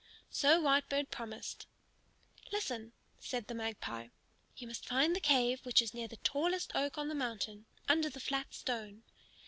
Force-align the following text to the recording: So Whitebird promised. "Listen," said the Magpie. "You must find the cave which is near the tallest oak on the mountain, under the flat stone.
So 0.31 0.59
Whitebird 0.59 1.11
promised. 1.11 1.67
"Listen," 2.51 2.91
said 3.19 3.45
the 3.45 3.53
Magpie. 3.53 4.07
"You 4.57 4.65
must 4.65 4.87
find 4.87 5.15
the 5.15 5.19
cave 5.19 5.59
which 5.63 5.79
is 5.79 5.93
near 5.93 6.07
the 6.07 6.17
tallest 6.17 6.71
oak 6.73 6.97
on 6.97 7.07
the 7.07 7.13
mountain, 7.13 7.67
under 7.87 8.09
the 8.09 8.19
flat 8.19 8.51
stone. 8.55 9.03